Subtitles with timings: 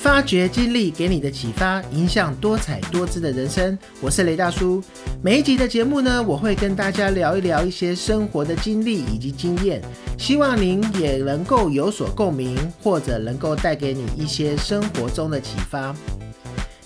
[0.00, 3.76] 发掘经历给你的启发，影响多彩多姿的人生。
[4.00, 4.80] 我是雷大叔。
[5.20, 9.82] 每一集的节目呢，我会跟大家聊一聊一些生活的经历以及经验，
[10.16, 15.92] 希望您也能够有所共鸣，或者能够带给你一些生活中的启发。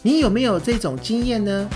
[0.00, 1.68] 你有没有这种经验呢？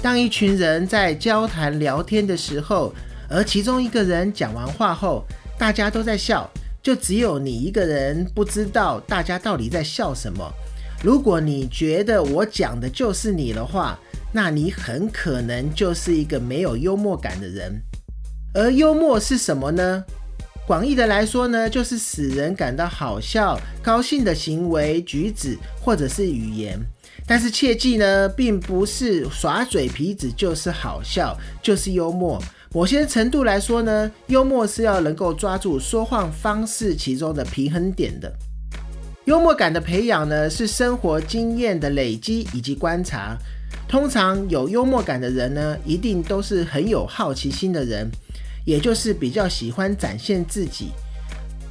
[0.00, 2.94] 当一群人在交谈聊天的时候，
[3.28, 5.22] 而其中一个人讲完话后，
[5.58, 6.50] 大家都在笑，
[6.82, 10.50] 就只有你一个人不知道大家到底在笑什么。
[11.02, 13.98] 如果你觉得我讲的就是你的话，
[14.32, 17.80] 那你很可能就是一个没有幽默感的人。
[18.52, 20.04] 而幽默是什么呢？
[20.66, 26.78] 广义的来说呢，就是使人感到好笑、高兴的行为、举止或者是语言。
[27.26, 32.42] 但是切记呢，并不是耍嘴皮子就是好笑，就是幽默。
[32.72, 38.30] 某些程度来说呢，幽默是要能够抓住说话方式其中的平衡点的。
[39.28, 43.36] 幽默感的培养呢，是生活经验的累积以及观察。
[43.86, 48.10] 通常有幽默感的人呢，一定都是很有好奇心的人，
[48.64, 50.92] 也就是比较喜欢展现自己。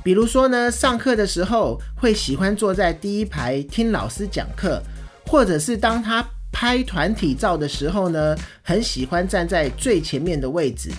[0.04, 4.80] 比如说呢，上课的时候会喜欢坐在第一排听老师讲课，
[5.26, 10.92] 或者是当他拍团体照的时候呢，很喜欢站在最前面的位置。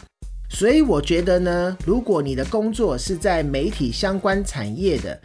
[0.50, 5.16] 所以我觉得呢，如果你的工作是在媒体相关产业的，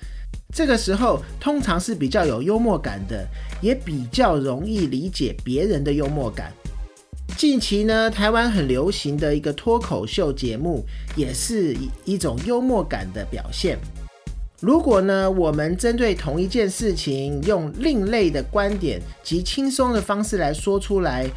[0.53, 3.27] 这个时候通常是比较有幽默感的，
[3.59, 6.53] 也比较容易理解别人的幽默感。
[7.35, 13.79] 近期呢，台湾很流行的一个脱口秀节目，也是一种幽默感的表现。
[14.61, 21.27] 如果呢，我们针对同一件事情，用另类的观点及轻松的方式来说出来，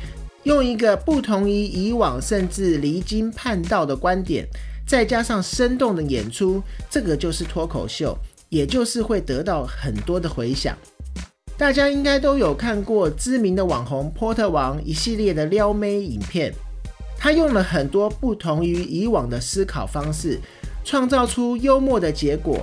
[0.43, 4.47] 用一个不同于以往甚至离经叛道的观点，
[4.87, 8.17] 再加上生动的演出，这个就是脱口秀。
[8.49, 10.77] 也就是会得到很多的回响。
[11.59, 16.53] 大家应该都有看过知名的网红波特王一系列的撩妹影片，
[17.19, 20.39] 他用了很多不同于以往的思考方式，
[20.85, 22.61] 创造出幽默的结果。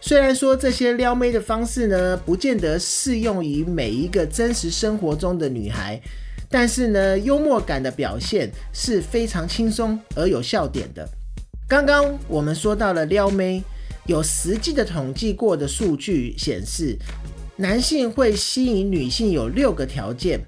[0.00, 6.00] 虽然说这些撩妹的方式呢，不见得适用于每一个真实生活中的女孩，
[6.48, 11.08] 但是呢，幽默感的表现是非常轻松而有笑点的。
[11.66, 13.60] 刚刚我们说到了撩妹。
[14.06, 16.96] 有实际的统计过的数据显示，
[17.56, 20.40] 男性会吸引女性有六个条件，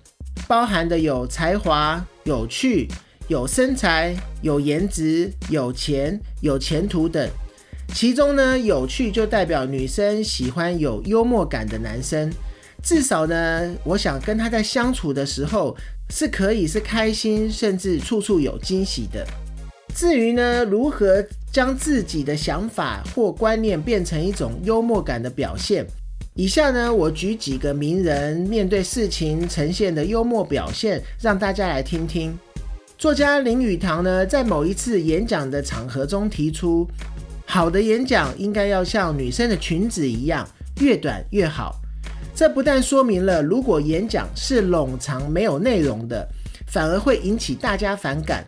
[0.46, 2.86] 包含的有才华、有趣、
[3.26, 7.28] 有身材、有颜值、有钱、有前途等。
[7.92, 12.30] 其中呢，有趣就代表女生喜欢有幽默感的男生，
[12.80, 15.76] 至少呢，我想跟他在相处的时候
[16.10, 19.26] 是可以是开心，甚至处处有惊喜的。
[19.96, 21.26] 至于呢，如何？
[21.52, 25.86] 将自己的想法或观念变成一种幽默感的表现。
[26.34, 32.38] 以下呢，我举几个名人面对事情呈现的幽默表现，让大家来听听。
[32.96, 36.86] 作家林语堂呢，在某一次演讲的场合中提出，
[37.44, 40.48] 好的演讲应该要像女生的裙子一样，
[40.80, 41.74] 越短越好。
[42.34, 46.28] 这不但说明了，如果演讲是冗长没有内容的，
[46.68, 48.46] 反而会引起大家反感。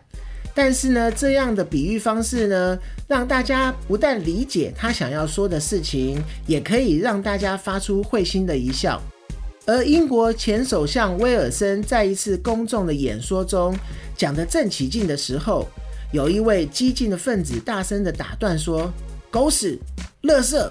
[0.53, 9.01] 但是呢，这样的比喻方式呢，让大家不但理解他想要说的事情，也可以让大家发出会心的一笑。
[9.65, 13.73] 而英国前首相威尔森在一次公众的演说中
[14.17, 15.67] 讲得正起劲的时候，
[16.11, 18.91] 有一位激进的分子大声的打断说
[19.31, 19.79] ：“狗屎，
[20.23, 20.69] 垃圾！”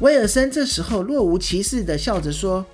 [0.00, 2.64] 威尔森这时候若无其事的笑着说：“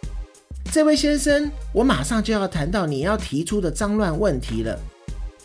[0.71, 4.79] 这位先生，我马上就要谈到你要提出的脏乱问题了。”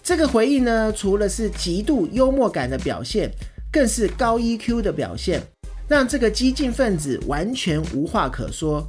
[0.09, 3.29] 这个回应呢，除了是极度幽默感的表现，
[3.71, 5.39] 更是高 EQ 的表现，
[5.87, 8.83] 让这个激进分子完全无话可说。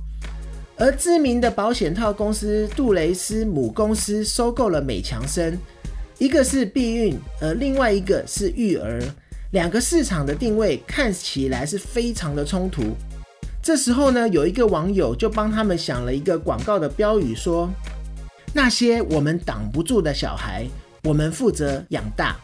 [0.78, 5.58] 而知名的保险套公司杜蕾斯母公司收购了美强生，
[6.16, 9.02] 一个是避孕，而另外一个是育儿，
[9.52, 12.96] 两个市场的定位看起来是非常的冲突。
[13.62, 17.70] 这时候呢，有一个网友就帮他们想了一个广告的标语，说
[18.54, 20.66] ：“那些我们挡不住的小孩。”
[21.02, 22.36] 我们负责养大，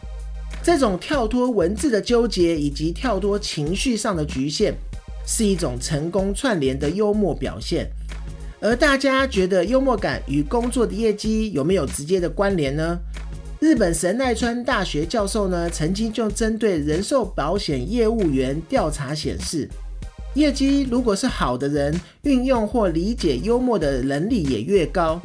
[0.63, 4.73] 这种跳脱文字的纠结以及跳脱情绪上的局限，
[5.25, 7.87] 是一种成功串联的幽默表现。
[8.59, 12.97] 而大家觉得幽默感与工作的业绩有没有直接的关联呢？
[13.59, 19.69] 日本神奈川大学教授呢，曾经就针对人寿保险业务员调查显示，
[20.33, 25.21] 业绩如果是好的人，运用或理解幽默的能力也越高。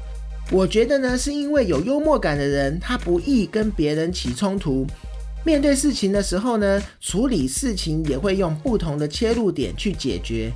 [0.53, 4.87] 我觉得呢，是因为有幽默感的人，他不易跟别人起冲突。
[5.47, 10.53] 面对事情的时候呢，处理事情也会用不同的切入点去解决。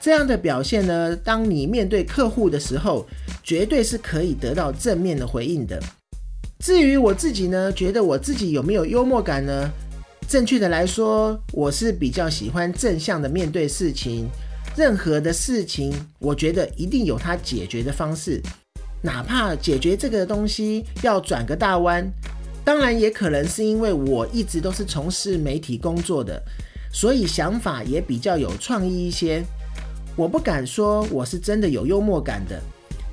[0.00, 3.04] 这样的表现呢，当你面对客户的时候，
[3.42, 5.82] 绝对是可以得到正面的回应的。
[6.60, 9.68] 至于我自己呢，觉得我自己有没有幽默感呢？
[10.28, 14.28] 正确的来说，我是比较喜欢正向的面对事情。
[14.76, 18.40] 任何的事情，我觉得一定有它解决的方式，
[19.02, 22.10] 哪怕解决这个东西要转个大弯。
[22.64, 26.40] 当然，也可能是因为我一直都是从事媒体工作的，
[26.92, 29.42] 所以想法也比较有创意一些。
[30.14, 32.60] 我不敢说我是真的有幽默感的，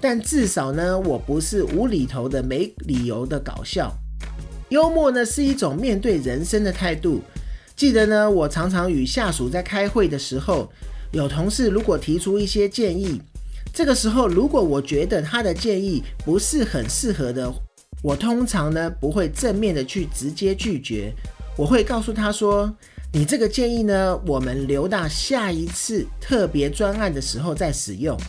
[0.01, 3.95] 但至少呢，我不是无厘头的、没理由的搞笑。
[4.69, 7.21] 幽默呢，是一种面对人生的态度。
[7.77, 10.69] 记得呢，我常常与下属在开会的时候，
[11.11, 13.21] 有同事如果提出一些建议，
[13.77, 17.47] 这个时候如果我觉得他的建议不是很适合的，
[18.01, 21.13] 我通常呢不会正面的去直接拒绝，
[21.55, 22.75] 我会告诉他说
[23.13, 28.19] ：“你这个建议呢，我们留到下一次特别专案的时候再使用。”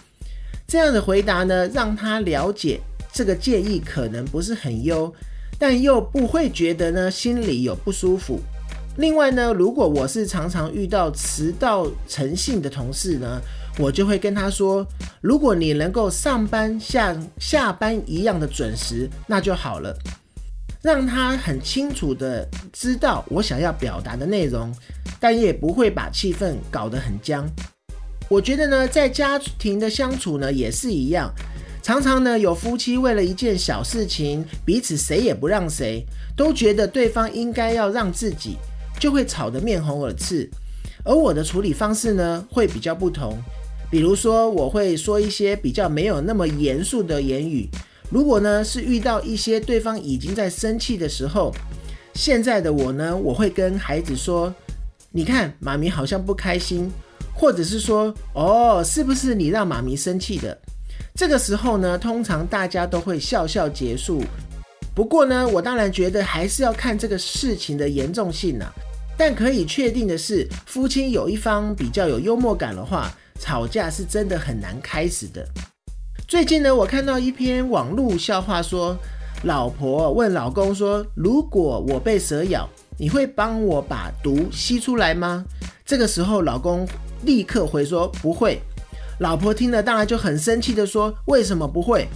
[0.69, 2.79] 这样的回答呢，让他了解
[3.11, 5.11] 这个建议可能不是很优。
[5.59, 8.39] 但又不会觉得呢心里有不舒服。
[8.99, 13.41] 另外呢，如果我是常常遇到迟到诚信的同事呢，
[13.79, 14.85] 我就会跟他说：
[15.21, 19.97] 如果你能够上班像下班一样的准时，那就好了。
[20.83, 24.73] 让他很清楚的知道我想要表达的内容，
[25.21, 27.49] 但也不会把气氛搞得很僵。
[28.29, 31.33] 我觉得呢，在家庭的相处呢，也是一样。
[31.83, 36.05] 常常呢，有夫妻为了一件小事情，彼此谁也不让谁，
[36.37, 38.57] 都觉得对方应该要让自己，
[39.01, 40.49] 就会吵得面红耳赤。
[41.05, 43.39] 而我的处理方式呢，会比较不同。
[43.91, 47.69] 比如说，我会说一些比较没有那么严肃的言语。
[48.11, 51.55] 如果呢是遇到一些对方已经在生气的时候，
[52.15, 54.53] 现在的我呢，我会跟孩子说
[55.13, 56.91] ：“你看，妈咪好像不开心。”
[57.35, 60.59] 或者是说：“哦，是不是你让妈咪生气的？”
[61.15, 64.23] 这个时候呢，通常大家都会笑笑结束。
[64.95, 68.67] 不过呢，我当然觉得还是要看这个事情的严重性呐。
[69.17, 75.47] 但可以确定的是，夫妻有一方比较有幽默感的话，吵架是真的很难开始的。
[76.27, 78.97] 最近呢，我看到一篇网络笑话，说
[79.45, 82.69] 老婆问老公说：“如果我被蛇咬，
[82.99, 85.45] 你会帮我把毒吸出来吗？”
[85.87, 86.87] 这个时候，老公
[87.25, 88.61] 立刻回说：“不会。”
[89.21, 92.07] 老婆听了当然就很生气的说：“为什么不会？”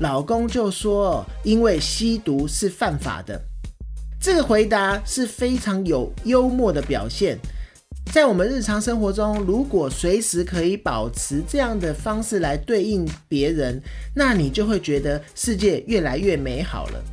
[0.00, 3.40] 老公就说：“因为吸毒是犯法的。”
[4.20, 7.36] 这个回答是非常有幽默的表现。
[8.10, 13.80] 在我们日常生活中，如果随时可以保持这样的方式来对应别人，
[14.14, 17.04] 那你就会觉得世界越来越美好了。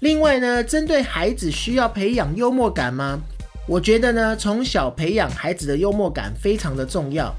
[0.00, 3.18] 另外呢，针对孩子需要培养幽默感吗？
[3.66, 7.34] 我觉得呢，从小培养孩子的幽默感非常的重要。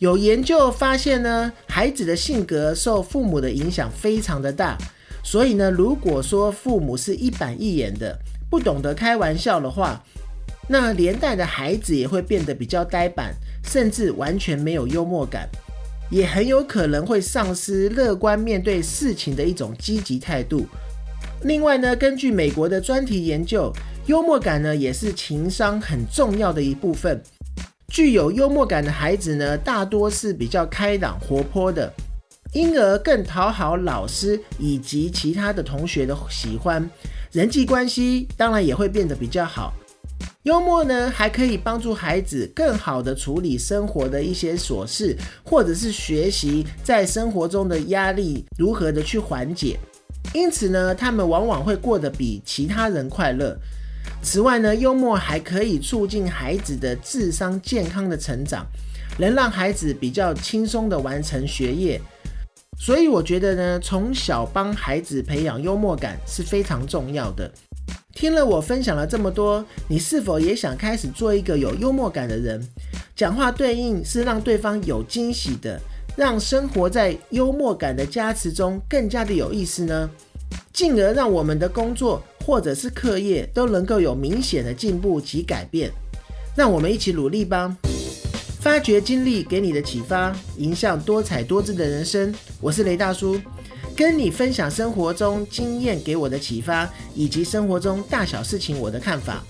[0.00, 4.76] 有研究发现呢，孩子的性格受父母的影响非常的大，
[5.22, 8.18] 所以呢，如果说父母是一板一眼的，
[8.50, 10.02] 不懂得开玩笑的话，
[10.70, 13.34] 那连带的孩子也会变得比较呆板，
[13.64, 15.48] 甚至完全没有幽默感，
[16.10, 20.66] 也很有可能会丧失乐观面对事情的一种积极态度。
[21.44, 23.72] 另外呢，根据美国的专题研究，
[24.06, 27.18] 幽默感呢也是情商很重要的一部分。
[27.88, 31.90] 具有幽默感的孩子呢，大多是比较开朗活泼的，
[32.52, 36.86] 因而更讨好老师以及其他的同学的喜欢，
[37.32, 39.72] 人际关系当然也会变得比较好。
[40.44, 49.76] 幽默呢，还可以帮助孩子更好的处理生活的一些琐事，或者是学习在生活中的压力如何的去缓解。
[50.32, 53.58] 因此呢，他们往往会过得比其他人快乐。
[54.22, 58.64] 此外呢，幽默还可以促进孩子的智商健康的成长，
[59.18, 62.00] 能让孩子比较轻松的完成学业。
[62.78, 67.50] 所以我觉得呢，从小帮孩子培养幽默感是非常重要的。
[68.18, 72.60] 听了我分享了这么多，你是否也想开始做一个有幽默感的人？
[73.14, 75.80] 讲话对应是让对方有惊喜的，
[76.16, 80.10] 让生活在幽默感的加持中更加的有意思呢？
[80.72, 85.88] 进而让我们的工作或者是课业都能够有明显的进步及改变，
[86.56, 87.76] 让我们一起努力吧！
[88.60, 92.34] 发掘经历给你的启发，影响多彩多姿的人生。
[92.60, 93.40] 我是雷大叔，
[93.98, 99.42] 跟你分享生活中经验给我的启发，以及生活中大小事情我的看法。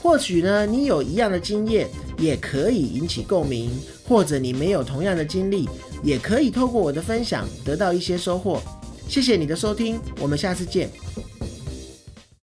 [0.00, 3.70] 或许呢，你有一样的经验，也可以引起共鸣；
[4.08, 5.68] 或者你没有同样的经历，
[6.04, 8.62] 也可以透过我的分享得到一些收获。
[9.08, 10.88] 谢谢你的收听，我们下次见。